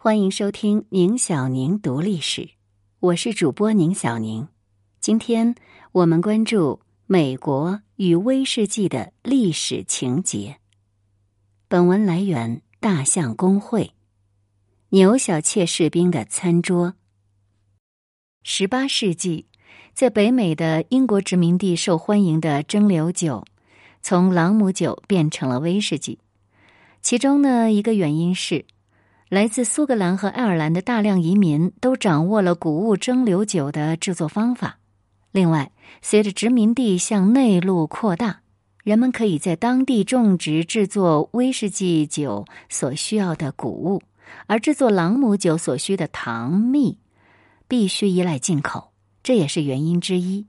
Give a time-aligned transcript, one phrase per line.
[0.00, 2.50] 欢迎收听宁小宁读历史，
[3.00, 4.46] 我是主播宁小宁。
[5.00, 5.56] 今天
[5.90, 10.58] 我们关注美国与威士忌的历史情节。
[11.66, 13.92] 本文来源大象公会。
[14.90, 16.94] 牛小妾士兵的餐桌。
[18.44, 19.46] 十八世纪，
[19.94, 23.44] 在北美的英国殖民地受欢迎的蒸馏酒，
[24.00, 26.20] 从朗姆酒变成了威士忌。
[27.02, 28.64] 其中呢，一个原因是。
[29.28, 34.78] 来自苏格兰和爱尔兰的大量移民都掌握了谷物蒸馏酒的制作方法。
[35.32, 35.70] 另外，
[36.00, 38.40] 随着殖民地向内陆扩大，
[38.82, 44.00] 人们可以在当地种植制作威士忌酒所需要的谷物，
[44.46, 46.98] 而制作朗姆酒所需的糖蜜
[47.68, 48.92] 必须依赖进口，
[49.22, 50.46] 这也是原因之一。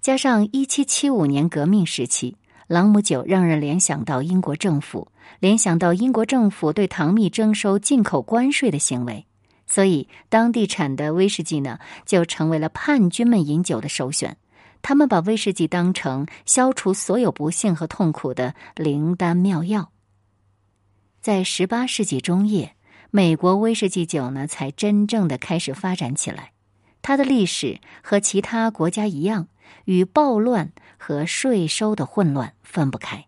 [0.00, 2.36] 加上一七七五年革命时期。
[2.66, 9.26] 朗姆酒让人联想到英国政府，联想到英国政府对糖蜜征收进口关税的行为，
[9.66, 14.36] 所以当地产的威士忌呢，就成为了叛军们饮酒的首选。
[14.82, 19.92] 他们把威士忌当成消除所有不幸和痛苦的灵丹妙药。
[21.20, 22.74] 在十八世纪中叶，
[23.10, 26.52] 美国威士忌酒呢，才真正的开始发展起来。
[27.02, 29.48] 它的历史和其他国家一样。
[29.84, 33.26] 与暴乱和税收的混乱分不开。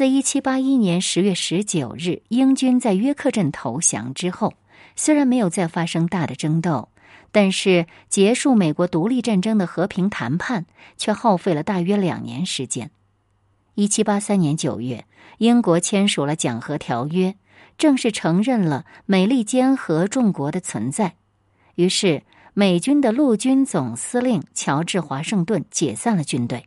[0.00, 4.54] 在一七八一年十月十九日英军在约克镇投降之后，
[4.96, 6.88] 虽然没有再发生大的争斗，
[7.32, 10.64] 但是结束美国独立战争的和平谈判
[10.96, 12.90] 却耗费了大约两年时间。
[13.74, 15.04] 一七八三年九月，
[15.36, 17.34] 英国签署了讲和条约，
[17.76, 21.16] 正式承认了美利坚合众国的存在。
[21.74, 22.22] 于是。
[22.54, 26.66] 美军的陆军总司令乔治·华盛顿解散了军队。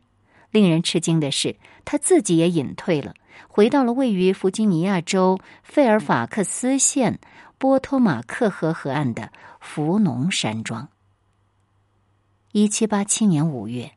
[0.50, 3.14] 令人吃惊的是，他自己也隐退了，
[3.48, 7.18] 回到了位于弗吉尼亚州费尔法克斯县
[7.58, 10.88] 波托马克河河岸的福农山庄。
[12.52, 13.92] 一七八七年五月，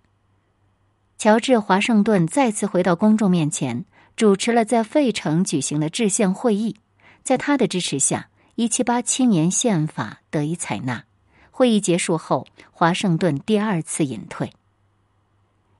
[1.17, 3.85] 乔治·华盛顿再次回到公众面前，
[4.15, 6.77] 主持了在费城举行的制宪会议。
[7.23, 11.03] 在他的支持下，一七八七年宪法得以采纳。
[11.51, 14.53] 会议结束后，华盛顿第二次隐退。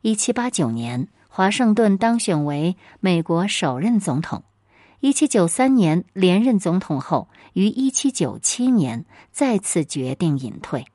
[0.02, 4.44] 一七八九年，华盛顿当选为美国首任总统。
[5.00, 10.86] 一七九三年连任总统后，于一七九七年再次决定隐退。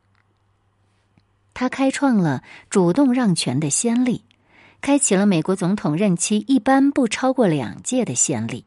[1.54, 4.24] 他开创了主动让权的先例，
[4.80, 8.64] 开启了美国总统任期一般不超过两届的先例，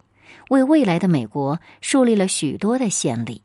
[0.50, 3.42] 为未来的美国树立了许多的先例。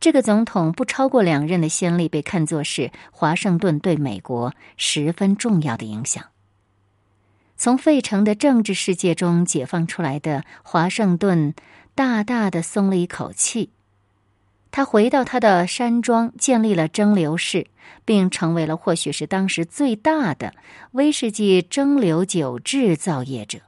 [0.00, 6.24] 这个总统不超过两任的先例被看作是华盛顿对美国十分重要的影响。
[7.60, 11.52] 从费城的政治世界中解放出来的华盛顿，
[11.94, 13.68] 大大的松了一口气。
[14.70, 17.66] 他回到他的山庄，建立了蒸馏室，
[18.06, 20.54] 并成为了或许是当时最大的
[20.92, 23.58] 威士忌蒸馏酒制造业者。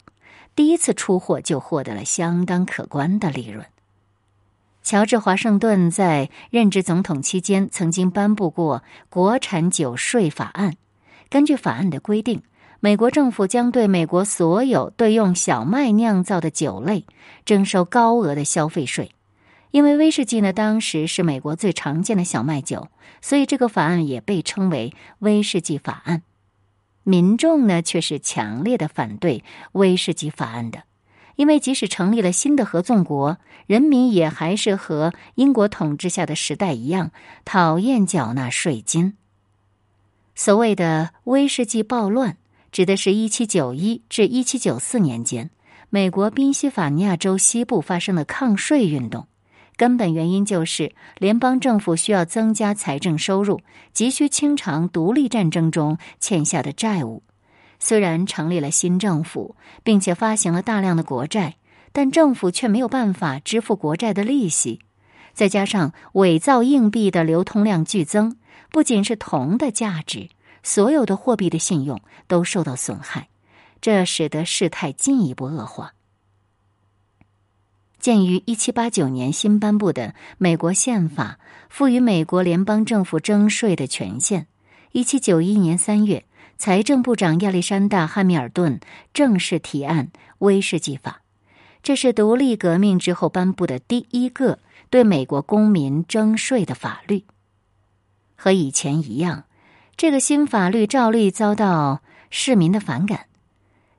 [0.56, 3.66] 第一次出货就获得了相当可观的利润。
[4.82, 10.76] 乔治·华盛顿在任职总统期间，曾经颁布过国产酒税法案。
[11.28, 12.42] 根据法案的规定，
[12.84, 17.06] 美国政府将对美国所有对用小麦酿造的酒类
[17.44, 19.12] 征收高额的消费税。
[19.70, 22.88] 因为威士忌呢，当时是美国最常见的小麦酒，
[23.20, 26.22] 所以这个法案也被称为威士忌法案。
[27.04, 30.82] 民众呢，却是强烈的反对威士忌法案的。
[31.36, 33.38] 因为即使成立了新的合众国，
[33.68, 37.12] 人民也还是和英国统治下的时代一样，
[37.44, 39.14] 讨厌缴纳税金。
[40.34, 42.38] 所谓的威士忌暴乱，
[42.72, 45.50] 指的是一七九一至一七九四年间，
[45.90, 49.28] 美国宾夕法尼亚州西部发生的抗税运动。
[49.76, 53.60] 根本原因就是联邦政府需要增加财政收入，
[53.92, 57.22] 急需清偿独立战争中欠下的债务。
[57.78, 61.56] 虽然成立了新政府，并且发行了大量的国债，
[61.92, 64.80] 但政府却没有办法支付国债的利息。
[65.34, 68.36] 再加上伪造硬币的流通量剧增，
[68.70, 70.28] 不仅是铜的价值，
[70.62, 73.28] 所有的货币的信用都受到损害，
[73.80, 75.94] 这使得事态进一步恶化。
[77.98, 81.38] 鉴于一七八九年新颁布的美国宪法
[81.68, 84.46] 赋予美国联邦政府征税的权限，
[84.92, 86.24] 一七九一年三月。
[86.58, 88.78] 财政部长亚历山大·汉密尔顿
[89.12, 91.22] 正式提案威士忌法，
[91.82, 97.24] 这是独立革命之后颁布的第一个对美国公民征税的法律。
[98.36, 99.42] 和以前一样，
[100.02, 103.26] 这个新法律照例遭到市民的反感。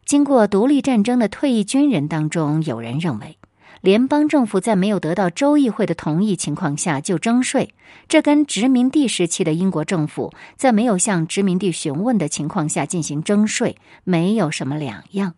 [0.03, 3.37] 经过独立战争的退役军人当中，有人认为
[3.79, 7.73] 联邦政府在没有得到州议会的同意情况下就征税，
[8.09, 15.35] 这跟殖民地时期的英国政府在没有向殖民地询问的情况下进行征税没有什么两样。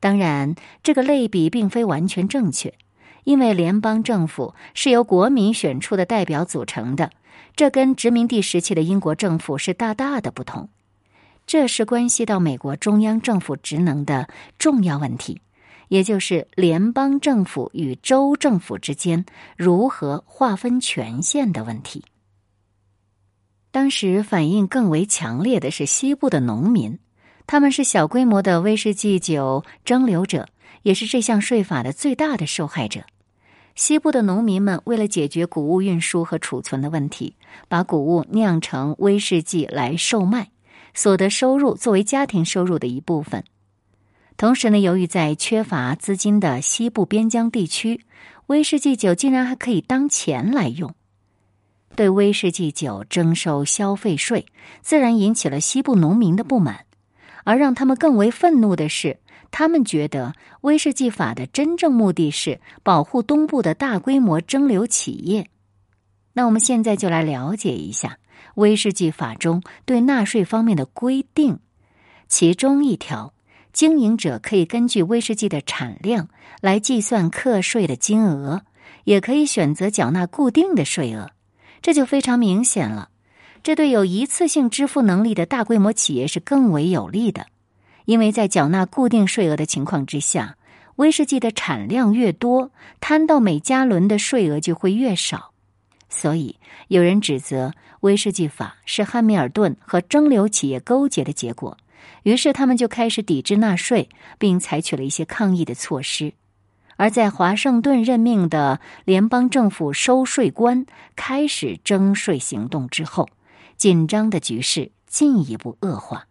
[0.00, 2.72] 当然，这个类比并非完全正确，
[3.24, 7.10] 因为联邦政府是由国民选出的代表组成的，
[7.56, 10.68] 这跟殖民地时期的英国政府是大大的不同。
[11.46, 15.40] 这是关系到美国中央政府职能的重要问题。
[15.88, 19.24] 也就是联邦政府与州政府之间
[19.56, 22.04] 如何划分权限的问题。
[23.72, 27.00] 当时反应更为强烈的是西部的农民，
[27.48, 30.48] 他们是小规模的威士忌酒蒸馏者，
[30.82, 33.02] 也是这项税法的最大的受害者。
[33.80, 37.36] 西部的农民们为了解决谷物运输和储存的问题，
[37.66, 40.50] 把谷物酿成威士忌来售卖，
[40.92, 43.42] 所得收入作为家庭收入的一部分。
[44.36, 48.02] 同时呢，由于在缺乏资金的西部边疆地区，
[48.48, 50.94] 威士忌酒竟然还可以当钱来用。
[51.96, 54.44] 对威士忌酒征收消费税，
[54.82, 56.84] 自然引起了西部农民的不满。
[57.44, 59.18] 而让他们更为愤怒的是，
[59.50, 65.48] 他们觉得威士忌法的真正目的是保护东部的大规模蒸馏企业。
[66.32, 68.18] 那我们现在就来了解一下
[68.54, 71.58] 威士忌法中对纳税方面的规定，
[72.28, 73.34] 其中一条。
[73.72, 76.28] 经营者可以根据威士忌的产量
[76.60, 78.62] 来计算课税的金额，
[79.04, 81.30] 也可以选择缴纳固定的税额，
[81.80, 83.10] 这就非常明显了。
[83.62, 87.46] 这对有一次性支付能力的大规模企业是更为有利的，
[88.10, 90.56] 因为在缴纳固定税额的情况之下，
[90.96, 95.52] 威士忌的产量越多，摊到每加仑的税额就会越少。
[96.08, 96.56] 所以，
[96.88, 101.78] 有人指责威士忌法是汉密尔顿和蒸馏企业勾结的结果。
[102.24, 104.08] 于是他们就开始抵制纳税，
[104.40, 106.32] 并采取了一些抗议的措施。
[106.96, 110.84] 而在华盛顿任命的联邦政府收税官
[111.14, 113.28] 开始征税行动之后，
[113.76, 116.26] 紧张的局势进一步恶化。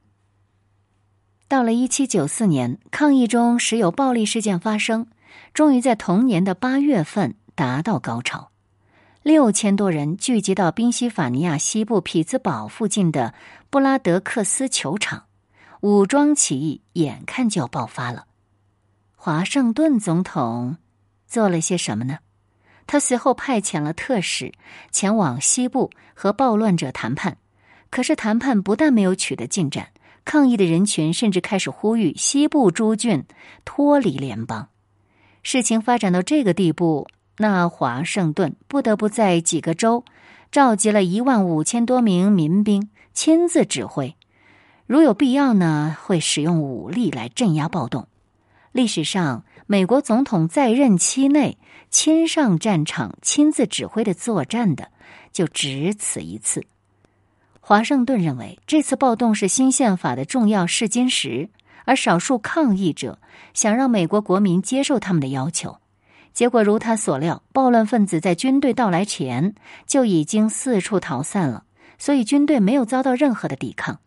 [1.49, 5.07] 到了一七九四年，抗议中时有暴力事件发生，
[5.51, 8.51] 终于在同年的八月份达到高潮。
[9.23, 13.33] 六千多人聚集到宾夕法尼亚西部匹兹堡附近的
[13.71, 15.23] 布拉德克斯球场。
[15.81, 18.27] 武装起义眼看就要爆发了，
[19.15, 20.77] 华盛顿总统
[21.25, 22.19] 做了些什么呢？
[22.85, 24.53] 他随后派遣了特使
[24.91, 27.37] 前往西部和暴乱者谈判，
[27.89, 29.87] 可是谈判不但没有取得进展，
[30.29, 33.23] 抗议的人群甚至开始呼吁西部诸郡
[33.65, 34.69] 脱离联邦。
[35.41, 37.07] 事情发展到这个地步，
[37.39, 40.05] 那华盛顿不得不在几个州
[40.51, 44.15] 召集了一万五千多名民兵，亲自指挥。
[44.85, 48.07] 如有必要呢，会使用武力来镇压暴动。
[48.71, 51.57] 历史上，美国总统在任期内
[51.89, 54.91] 亲上战场、亲自指挥的作战的，
[55.33, 56.63] 就只此一次。
[57.59, 61.49] 华盛顿认为，这次暴动是新宪法的重要试金石，
[61.85, 63.19] 而少数抗议者
[63.53, 65.77] 想让美国国民接受他们的要求。
[66.33, 71.65] 结果如他所料，暴乱分子在军队到来前就已经四处逃散了，
[71.97, 73.99] 所以军队没有遭到任何的抵抗。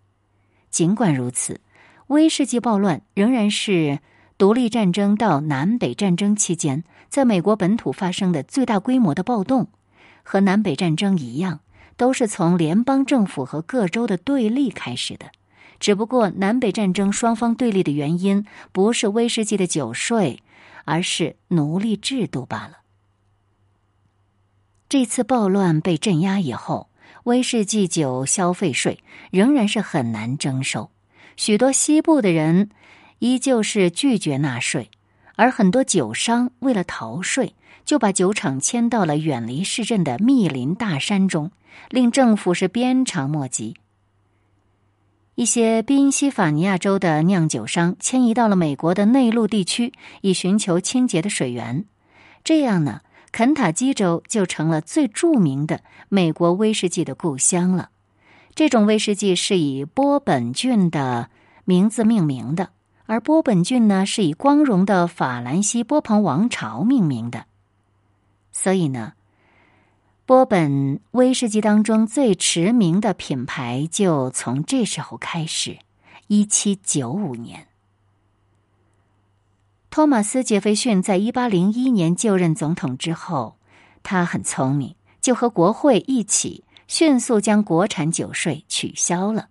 [0.70, 1.60] 尽管如此，
[2.06, 4.00] 威士忌暴乱仍然是
[4.38, 9.69] 独立战争到南北战争期间在美国本土发生的最大规模的暴动。
[10.25, 11.61] 和南北战争一样，
[12.02, 15.30] 都是从联邦政府和各州的对立开始的。
[15.78, 20.42] 只不过，南北战争双方对立的原因不是威士忌的酒税，
[20.85, 22.78] 而是奴隶制度罢了。
[24.88, 26.88] 这次暴乱被镇压以后。
[27.23, 28.99] 威士忌酒消费税
[29.30, 30.90] 仍然是很难征收，
[31.37, 32.71] 许多西部的人
[33.21, 34.90] 依旧是拒绝纳税，
[35.37, 41.50] 而很多酒商为了逃税，就把酒厂迁到了远离市镇的密林大山中，
[41.90, 43.76] 令政府是鞭长莫及。
[45.34, 51.86] 一些宾夕法尼亚州的酿酒商迁移到了美国的内陆地区，以寻求清洁的水源，
[52.44, 53.00] 这样呢？
[53.32, 57.88] 肯塔基州就成了最著名的美国威士忌的故乡了。
[58.54, 61.30] 这种威士忌是以波本郡的
[61.64, 62.68] 名字命名的，
[63.06, 67.46] 而波本郡呢是以光荣的法兰西波旁王朝命名的。
[68.62, 69.14] 所以呢，
[70.25, 75.78] 波本威士忌当中最驰名的品牌就从这时候开始，
[76.28, 77.66] 一七九五年。
[79.90, 83.57] 托马斯·杰斐逊在一八零一年就任总统之后，
[84.04, 89.49] 他很聪明，就和国会一起迅速将国产酒税取消了。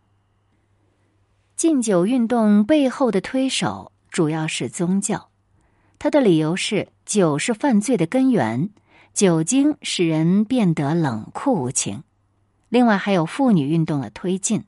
[1.58, 5.28] 禁酒运动背后的推手主要是宗教，
[6.00, 8.70] 他的理由是酒是犯罪的根源，
[9.14, 12.04] 酒精使人变得冷酷无情。
[12.70, 14.64] 另外还有妇女运动的推进，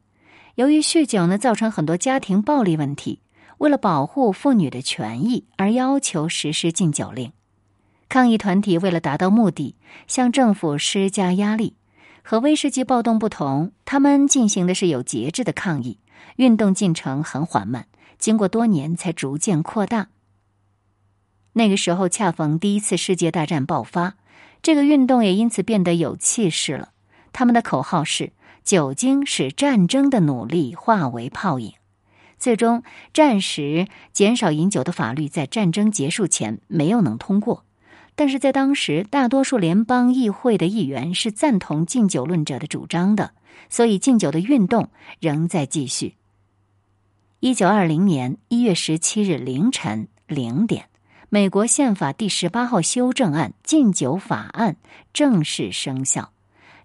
[0.55, 3.21] 由于酗酒呢造成很多家庭暴力问题，
[3.57, 7.31] 为了保护妇女的权益而要求实施禁酒令。
[8.09, 9.75] 抗议团体为了达到目的，
[10.07, 11.75] 向政府施加压力。
[12.21, 15.99] 和威士忌暴动不同，他们进行的是有节制的抗议，
[16.37, 20.07] 运动进程很缓慢，经过多年才逐渐扩大。
[21.51, 24.15] 那个时候恰逢第一次世界大战爆发，
[24.63, 26.89] 这个运动也因此变得有气势了。
[27.33, 28.31] 他们的口号是
[28.63, 31.73] “酒精使战争的努力化为泡影”。
[32.39, 32.81] 最终，
[33.13, 37.65] 战时减少饮酒的法律在战争结束前没有能通过。
[38.15, 43.33] 但是在当时，大多数联邦议会的议员是赞同禁酒论者的主张的，
[43.69, 44.89] 所以禁酒的运动
[45.19, 46.15] 仍在继续。
[47.39, 50.85] 一九二零年一月十七日凌晨零点，
[51.33, 54.75] 美国宪法第十八号修正案（禁酒法案）
[55.13, 56.31] 正式生效。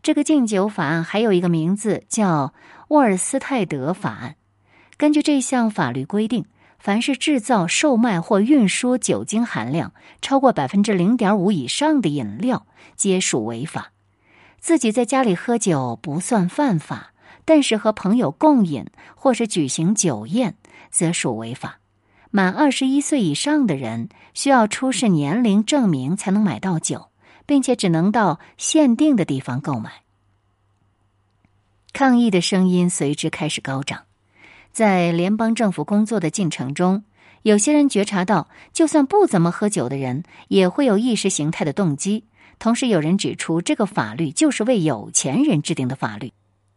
[0.02, 2.55] 这个禁酒法案还有一个名字叫
[2.88, 4.37] 沃尔斯泰德法案。
[4.97, 6.47] 根据这项法律规定。
[6.78, 13.93] 凡是制造、售卖或运输酒精含量超过百分之零点五以上的饮料，皆属违法。
[14.61, 17.12] 自己在家里喝酒不算犯法，
[17.45, 20.55] 但是和朋友共饮或是举行酒宴，
[20.90, 21.81] 则属违法。
[22.30, 27.08] 满二十一岁以上的人需要出示年龄证明才能买到酒，
[27.47, 30.02] 并且只能到限定的地方购买。
[31.92, 34.02] 抗议的声音随之开始高涨。
[34.70, 37.02] 在联邦政府工作的进程中，
[37.42, 42.25] 有些人觉察到，就算不怎么喝酒的人，也会有意识形态的动机。
[42.58, 46.32] 同时，有人指出，这个法律就是为有钱人制定的法律，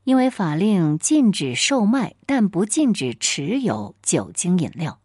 [0.05, 4.99] 因为法令禁止售卖，但不禁止持有酒精饮料。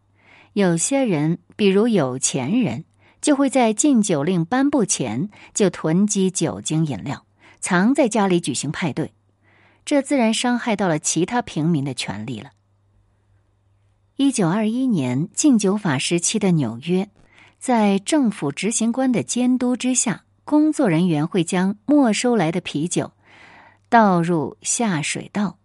[0.57, 2.85] 有些人，比如有钱人，
[3.21, 7.27] 就会在禁酒令颁布前就囤积酒精饮料，
[7.59, 9.13] 藏在家里举行派对，
[9.85, 12.49] 这自然伤害到了其他平民的权利了。
[14.15, 17.07] 一九二一年禁酒法时期的纽约，
[17.59, 23.11] 在政府执行官的监督之下，工作人员会将没收来的啤酒
[23.89, 25.59] 倒入下水道。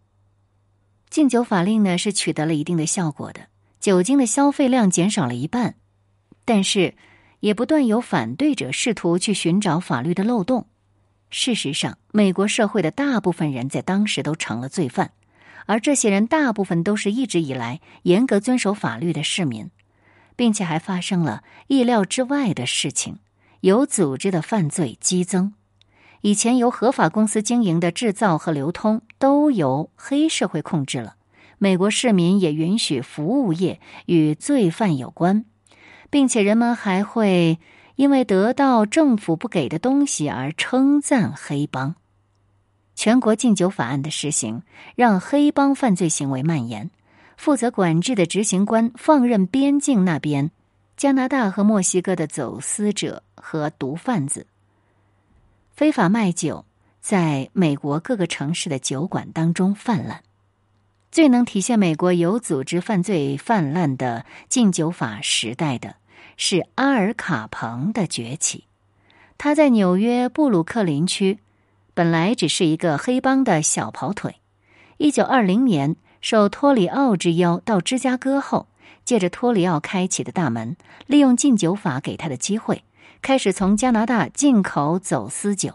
[1.09, 3.47] 禁酒法令呢是取得了一定的效果的，
[3.83, 5.75] 酒精的消费量减少了一半，
[6.45, 6.95] 但是
[7.41, 10.69] 也不断有反对者试图去寻找法律的漏洞。
[11.31, 15.11] 事实上，美国社会的大部分人在当时都成了罪犯。
[15.67, 19.69] 而这些人大部分都是一直以来严格遵守法律的市民，
[20.37, 23.19] 并且还发生了意料之外的事情，
[23.63, 25.55] 有组织的犯罪激增。
[26.21, 31.17] 以前由合法公司经营的制造和流通都由黑社会控制了。
[31.63, 35.45] 美国市民也允许服务业与罪犯有关，
[36.11, 37.61] 并且人们还会
[37.95, 41.95] 因为得到政府不给的东西而称赞黑帮。
[42.97, 44.65] 全国禁酒法案的实行，
[44.97, 46.91] 让黑帮犯罪行为蔓延。
[47.37, 50.51] 负责管制的执行官放任边境那边
[50.97, 54.49] 加拿大和墨西哥的走私者和毒贩子
[55.71, 56.65] 非法卖酒，
[57.01, 60.25] 在美国各个城市的酒馆当中泛滥。
[61.13, 65.97] 最能体现美国有组织犯罪泛滥的禁酒法时代的
[66.39, 68.65] 是阿尔卡彭的崛起。
[69.37, 71.39] 他在纽约布鲁克林区。
[71.95, 74.37] 本来只是一个黑帮的小跑腿，
[74.97, 78.67] 一九二零年受托里奥之邀到芝加哥后，
[79.05, 80.75] 借着托里奥开启的大门，
[81.07, 82.83] 利用禁酒法给他的机会，
[83.21, 85.73] 开始从加拿大进口走私酒。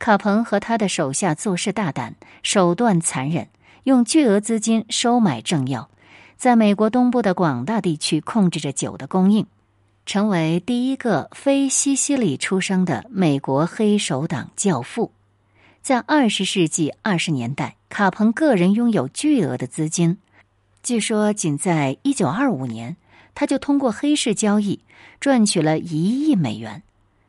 [0.00, 3.46] 卡彭和他的手下做事大胆，手段残忍，
[3.84, 5.90] 用巨额资金收买政要，
[6.38, 9.46] 在美国东部的广大地区控制着酒的供应，
[10.06, 15.12] 成为第一个非西西里出生的美国黑手党教父。
[15.82, 20.16] 在二十世纪二十年代，卡彭个人拥有巨额的资金。
[20.82, 22.96] 据说，仅在一九二五年，
[23.34, 24.80] 他就通过黑市交易
[25.20, 26.82] 赚取了一亿美元。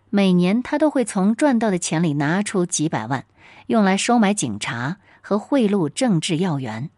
[0.09, 3.25] 每年，他都会从赚到的钱里拿出几百万，
[3.67, 6.91] 用来收买警察和贿赂政治要员。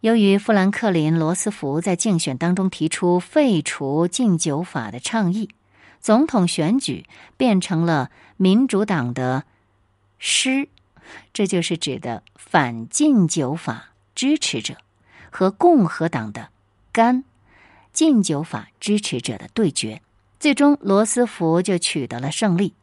[0.00, 5.50] 由于富兰克林·罗斯福在竞选当中提出废除禁酒法的倡议，
[6.00, 9.44] 总统选举变成了民主党的。
[10.18, 10.68] 诗，
[11.32, 14.74] 这就是指的反禁酒法支持者
[15.30, 16.48] 和共和党的
[16.90, 17.22] 干
[17.92, 20.02] 禁酒法支持者的对决。
[20.40, 22.74] 最终，罗斯福就取得了胜利。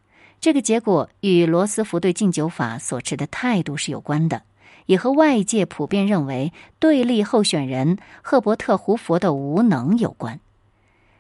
[0.42, 4.42] 这个结果与罗斯福对禁酒法所持的态度是有关的，
[4.88, 10.40] 也和外界普遍认为对立候选人赫伯特·胡佛的无能有关。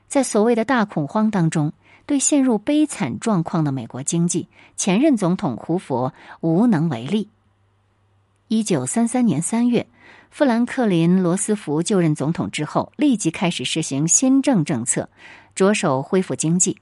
[0.07, 1.71] 在所谓的大恐慌当中，
[2.07, 7.29] 对陷入悲惨状况的美国经济，前任总统胡佛无能为力。
[8.47, 9.85] 一九三三年三月，
[10.31, 15.09] 富兰克林·罗斯福就任总统之后，立即开始实行新政政策，
[15.53, 16.77] 着手恢复经济。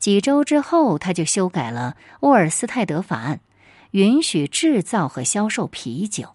[0.00, 3.40] 几周之后，他就修改了沃尔斯泰德法案，
[3.90, 6.30] 允许制造和销售啤酒。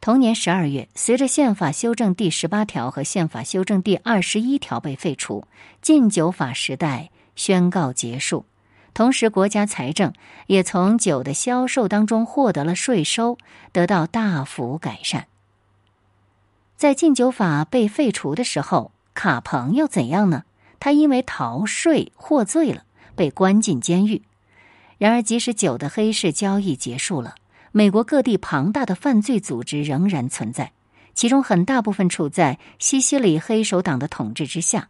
[0.00, 5.44] 同年十二月，随着宪法修正第十八条和宪法修正第二十一条被废除，
[5.82, 8.46] 禁酒法时代宣告结束。
[8.94, 10.14] 同时，国家财政
[10.46, 13.36] 也从酒的销售当中获得了税收，
[13.72, 15.26] 得到大幅改善。
[16.78, 20.44] 在禁酒法被废除的时候，卡彭又怎样呢？
[20.80, 22.84] 他因为逃税获罪了，
[23.14, 24.22] 被关进监狱。
[24.98, 27.34] 然而，即使酒的黑市交易结束了。
[27.72, 30.70] 美国各地庞大的犯罪组织仍然存在，
[31.12, 34.88] 其中很大部分处在西西里黑手党的统治之下。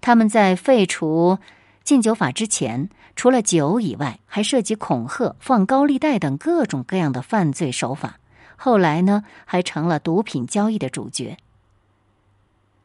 [0.00, 1.38] 他们在废除
[1.84, 8.18] 禁酒法之前，除了酒以外，还涉及恐吓、放高利贷等各种各样的犯罪手法。
[8.56, 11.36] 后来呢，还成了毒品交易的主角。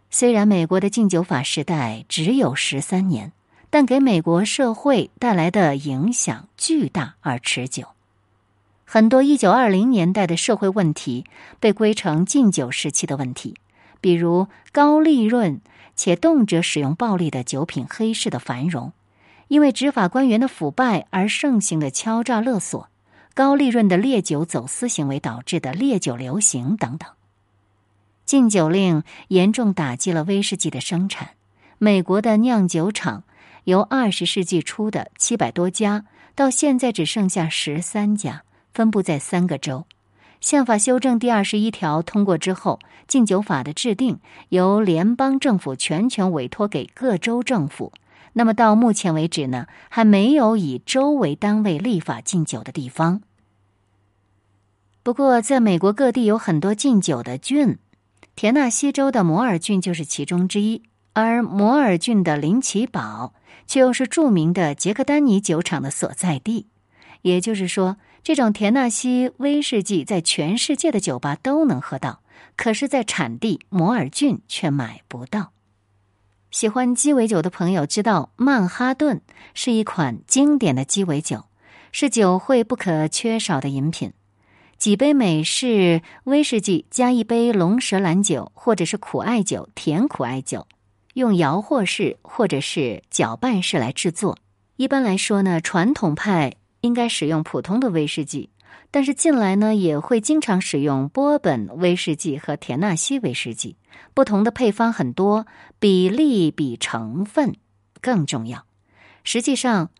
[0.09, 3.31] 虽然美国的禁酒法时代只有十三年，
[3.71, 7.87] 但给美国社会带来的影响巨大而持久。
[8.85, 11.25] 很多一九二零年代的社会问题
[11.61, 13.55] 被归成禁酒时期的问题，
[14.01, 15.61] 比如高利润
[15.95, 18.91] 且动辄使用暴力的酒品黑市的繁荣，
[19.47, 22.89] 因为执法官员的腐败而盛行的敲诈勒索，
[23.33, 27.09] 高利润的烈酒走私行为导致的烈酒流行等等。
[28.25, 31.29] 禁酒令严重打击了威士忌的生产，
[31.77, 33.23] 美国的酿酒厂
[33.65, 38.43] 由二十世纪初的七百多家，到现在只剩下十三家。
[38.73, 39.85] 分布在三个州。
[40.39, 47.91] 宪法修正第二十一条通过之后，禁酒法的制定由联邦政府全权委托给各州政府。
[48.33, 53.21] 那么到目前为止呢，还没有以州为单位立法禁酒的地方。
[55.03, 57.77] 不过，在美国各地有很多禁酒的郡，
[58.35, 60.83] 田纳西州的摩尔郡就是其中之一。
[61.13, 63.33] 而摩尔郡的林奇堡
[63.71, 66.67] 却又是著名的杰克丹尼酒厂的所在地。
[67.21, 67.95] 也就是说。
[68.23, 72.21] 这种田纳西威士忌在全世界的酒吧都能喝到，
[72.55, 75.53] 可是，在产地摩尔郡却买不到。
[76.51, 79.21] 喜欢鸡尾酒的朋友知道，曼哈顿
[79.55, 81.45] 是一款经典的鸡尾酒，
[81.91, 84.13] 是酒会不可缺少的饮品。
[84.77, 90.67] 几杯美式威士忌加一杯龙舌兰酒，或者是苦艾酒、甜苦艾酒，
[91.13, 94.37] 用摇和式或者是搅拌式来制作。
[94.75, 96.53] 一般来说呢，传统派。
[96.81, 98.49] 应该使用普通的威士忌，
[98.89, 103.77] 但是近来呢也会经常使用波本威士忌和田纳西威士忌。
[104.15, 105.45] 不同的配方很多，
[105.79, 107.53] 比例比成分
[108.01, 108.65] 更重要。
[109.23, 109.91] 实际上，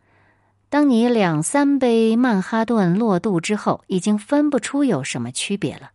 [0.70, 5.92] 当你两三杯曼哈顿落肚之后，已经分不出有什么区别了。